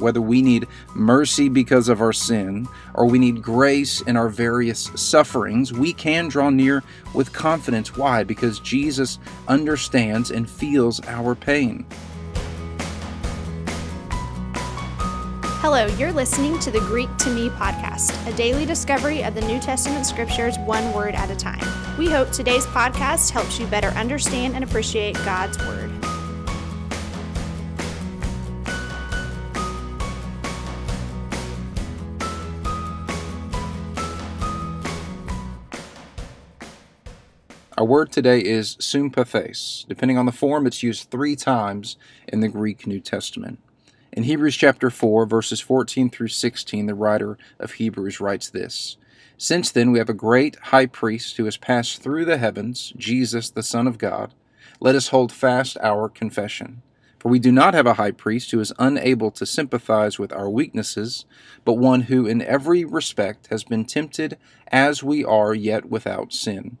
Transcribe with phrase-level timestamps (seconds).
[0.00, 4.90] whether we need mercy because of our sin or we need grace in our various
[4.94, 6.82] sufferings, we can draw near
[7.14, 7.96] with confidence.
[7.96, 8.24] Why?
[8.24, 9.18] Because Jesus
[9.48, 11.86] understands and feels our pain.
[15.62, 19.60] Hello, you're listening to the Greek to Me podcast, a daily discovery of the New
[19.60, 21.60] Testament scriptures one word at a time.
[21.98, 25.89] We hope today's podcast helps you better understand and appreciate God's word.
[37.80, 39.86] Our word today is sympathes.
[39.88, 41.96] Depending on the form, it's used three times
[42.28, 43.58] in the Greek New Testament.
[44.12, 48.98] In Hebrews chapter 4, verses 14 through 16, the writer of Hebrews writes this
[49.38, 53.48] Since then we have a great high priest who has passed through the heavens, Jesus,
[53.48, 54.34] the Son of God.
[54.78, 56.82] Let us hold fast our confession.
[57.18, 60.50] For we do not have a high priest who is unable to sympathize with our
[60.50, 61.24] weaknesses,
[61.64, 64.36] but one who in every respect has been tempted
[64.70, 66.76] as we are, yet without sin.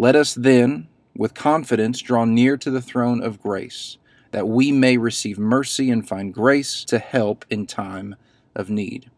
[0.00, 3.98] Let us then, with confidence, draw near to the throne of grace,
[4.30, 8.16] that we may receive mercy and find grace to help in time
[8.56, 9.10] of need.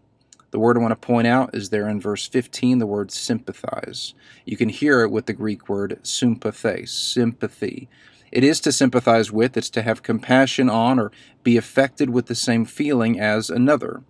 [0.50, 4.14] The word I want to point out is there in verse 15, the word sympathize.
[4.44, 7.88] You can hear it with the Greek word sympathes, sympathy.
[8.32, 11.12] It is to sympathize with, it's to have compassion on or
[11.44, 14.02] be affected with the same feeling as another.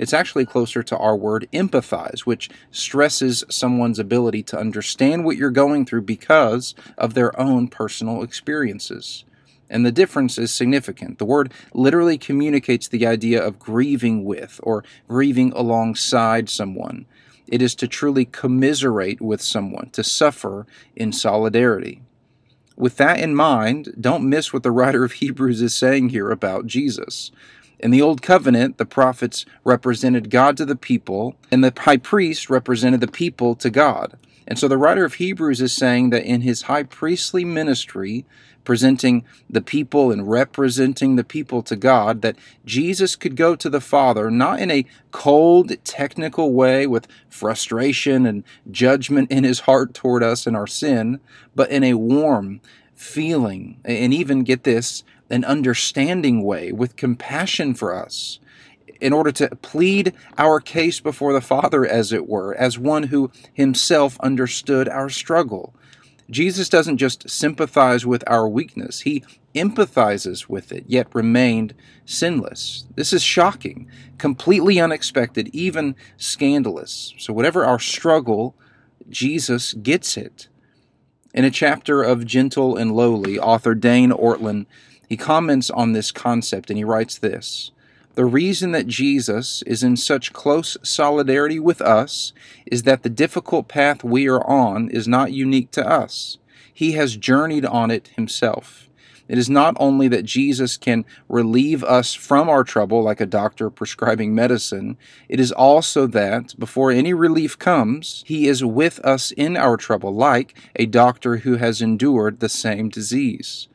[0.00, 5.50] It's actually closer to our word empathize, which stresses someone's ability to understand what you're
[5.50, 9.24] going through because of their own personal experiences.
[9.68, 11.18] And the difference is significant.
[11.18, 17.04] The word literally communicates the idea of grieving with or grieving alongside someone.
[17.46, 22.00] It is to truly commiserate with someone, to suffer in solidarity.
[22.74, 26.66] With that in mind, don't miss what the writer of Hebrews is saying here about
[26.66, 27.30] Jesus.
[27.82, 32.50] In the Old Covenant, the prophets represented God to the people, and the high priest
[32.50, 34.18] represented the people to God.
[34.46, 38.26] And so the writer of Hebrews is saying that in his high priestly ministry,
[38.64, 42.36] presenting the people and representing the people to God, that
[42.66, 48.44] Jesus could go to the Father not in a cold, technical way with frustration and
[48.70, 51.18] judgment in his heart toward us and our sin,
[51.54, 52.60] but in a warm,
[52.94, 58.38] feeling, and even get this, an understanding way with compassion for us
[59.00, 63.30] in order to plead our case before the Father, as it were, as one who
[63.52, 65.74] himself understood our struggle.
[66.28, 69.24] Jesus doesn't just sympathize with our weakness, he
[69.54, 71.74] empathizes with it, yet remained
[72.04, 72.86] sinless.
[72.94, 77.14] This is shocking, completely unexpected, even scandalous.
[77.18, 78.54] So, whatever our struggle,
[79.08, 80.46] Jesus gets it.
[81.34, 84.66] In a chapter of Gentle and Lowly, author Dane Ortlund
[85.10, 87.72] he comments on this concept and he writes this
[88.14, 92.32] The reason that Jesus is in such close solidarity with us
[92.64, 96.38] is that the difficult path we are on is not unique to us.
[96.72, 98.88] He has journeyed on it himself.
[99.26, 103.68] It is not only that Jesus can relieve us from our trouble like a doctor
[103.68, 104.96] prescribing medicine,
[105.28, 110.14] it is also that, before any relief comes, He is with us in our trouble
[110.14, 113.68] like a doctor who has endured the same disease.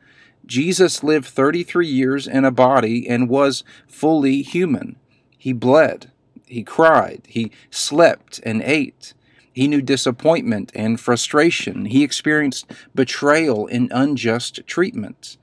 [0.46, 4.96] Jesus lived 33 years in a body and was fully human.
[5.36, 6.10] He bled,
[6.46, 9.14] he cried, he slept and ate.
[9.52, 11.86] He knew disappointment and frustration.
[11.86, 15.38] He experienced betrayal and unjust treatment.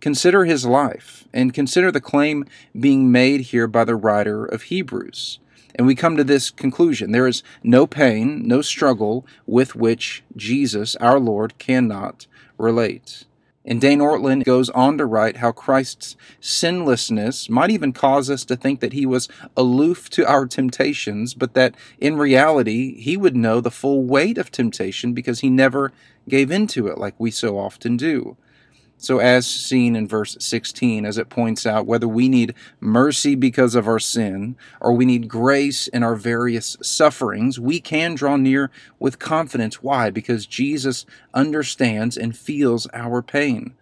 [0.00, 2.44] Consider his life and consider the claim
[2.78, 5.38] being made here by the writer of Hebrews.
[5.76, 10.96] And we come to this conclusion there is no pain, no struggle with which Jesus,
[10.96, 12.26] our Lord, cannot
[12.58, 13.24] relate.
[13.64, 18.56] And Dane Ortlund goes on to write how Christ's sinlessness might even cause us to
[18.56, 23.60] think that he was aloof to our temptations, but that in reality he would know
[23.60, 25.92] the full weight of temptation because he never
[26.28, 28.36] gave in to it like we so often do.
[29.02, 33.74] So, as seen in verse 16, as it points out, whether we need mercy because
[33.74, 38.70] of our sin or we need grace in our various sufferings, we can draw near
[39.00, 39.82] with confidence.
[39.82, 40.10] Why?
[40.10, 41.04] Because Jesus
[41.34, 43.74] understands and feels our pain.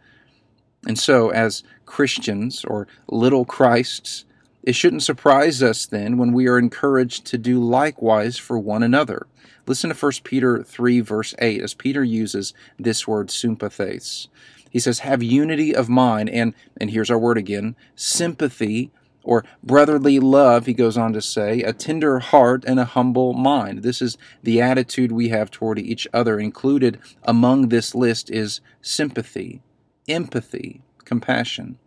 [0.86, 4.24] And so, as Christians or little Christs,
[4.62, 9.26] it shouldn't surprise us then when we are encouraged to do likewise for one another.
[9.66, 14.28] Listen to 1 Peter 3, verse 8, as Peter uses this word sympathes.
[14.70, 18.90] He says, have unity of mind, and, and here's our word again, sympathy
[19.22, 23.82] or brotherly love, he goes on to say, a tender heart and a humble mind.
[23.82, 26.38] This is the attitude we have toward each other.
[26.38, 29.60] Included among this list is sympathy,
[30.08, 31.78] empathy, compassion.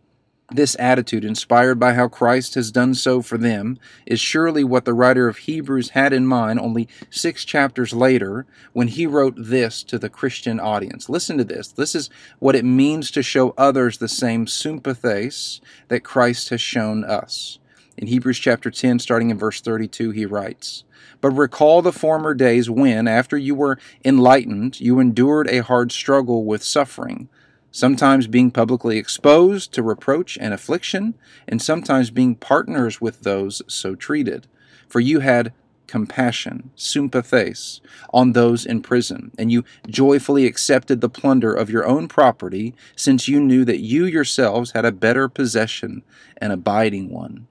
[0.54, 4.94] This attitude, inspired by how Christ has done so for them, is surely what the
[4.94, 9.98] writer of Hebrews had in mind only six chapters later when he wrote this to
[9.98, 11.10] the Christian audience.
[11.10, 11.70] Listen to this.
[11.70, 17.04] This is what it means to show others the same sympathese that Christ has shown
[17.04, 17.58] us.
[17.98, 20.84] In Hebrews chapter 10, starting in verse 32, he writes,
[21.20, 26.46] But recall the former days when, after you were enlightened, you endured a hard struggle
[26.46, 27.28] with suffering
[27.74, 31.16] sometimes being publicly exposed to reproach and affliction,
[31.48, 34.48] and sometimes being partners with those so treated.
[34.88, 35.52] For you had
[35.88, 37.82] compassion, sympathes,
[38.14, 43.28] on those in prison, and you joyfully accepted the plunder of your own property, since
[43.28, 46.04] you knew that you yourselves had a better possession,
[46.38, 47.48] an abiding one.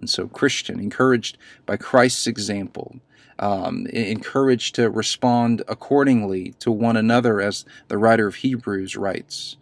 [0.00, 2.96] And so, Christian, encouraged by Christ's example,
[3.38, 9.56] um, encouraged to respond accordingly to one another, as the writer of Hebrews writes.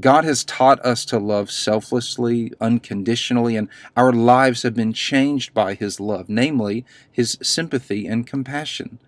[0.00, 5.74] God has taught us to love selflessly, unconditionally, and our lives have been changed by
[5.74, 8.98] His love, namely His sympathy and compassion.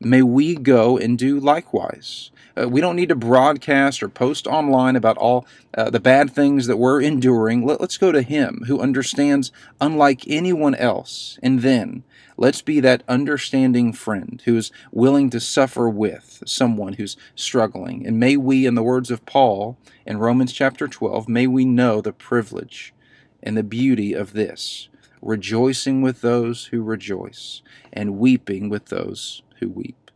[0.00, 2.30] May we go and do likewise.
[2.56, 5.46] Uh, we don't need to broadcast or post online about all
[5.76, 7.64] uh, the bad things that we're enduring.
[7.66, 12.04] Let, let's go to Him who understands unlike anyone else, and then
[12.40, 18.06] Let's be that understanding friend who is willing to suffer with someone who's struggling.
[18.06, 22.00] And may we, in the words of Paul in Romans chapter 12, may we know
[22.00, 22.94] the privilege
[23.42, 24.88] and the beauty of this
[25.20, 27.60] rejoicing with those who rejoice
[27.92, 30.07] and weeping with those who weep.